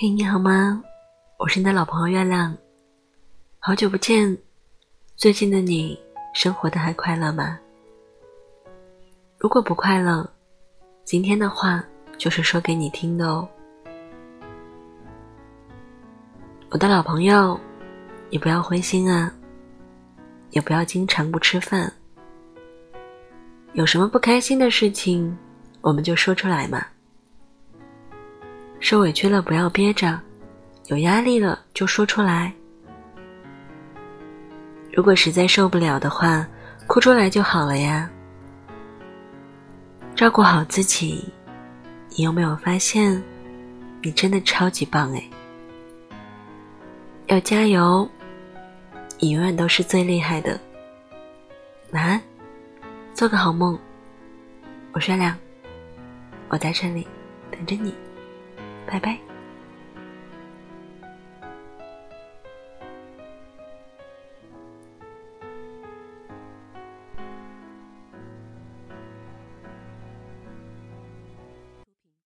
[0.00, 0.80] 嘿，你好吗？
[1.40, 2.56] 我是你的老朋友月亮，
[3.58, 4.38] 好久不见。
[5.16, 5.98] 最近的你
[6.32, 7.58] 生活的还快乐吗？
[9.38, 10.24] 如果不快乐，
[11.02, 11.84] 今天的话
[12.16, 13.48] 就是说给你听的哦。
[16.70, 17.58] 我的老朋友，
[18.30, 19.34] 你不要灰心啊，
[20.50, 21.92] 也不要经常不吃饭。
[23.72, 25.36] 有什么不开心的事情，
[25.80, 26.86] 我们就说出来嘛。
[28.88, 30.18] 受委屈了不要憋着，
[30.86, 32.50] 有压力了就说出来。
[34.90, 36.48] 如果实在受不了的话，
[36.86, 38.08] 哭出来就好了呀。
[40.16, 41.30] 照顾好自己，
[42.16, 43.22] 你有没有发现，
[44.00, 45.22] 你真的超级棒哎！
[47.26, 48.08] 要加油，
[49.18, 50.58] 你永远都是最厉害的。
[51.90, 52.22] 晚安，
[53.12, 53.78] 做个好梦。
[54.92, 55.36] 我是亮，
[56.48, 57.06] 我在这里
[57.50, 57.92] 等着你。
[58.88, 59.27] 拜拜。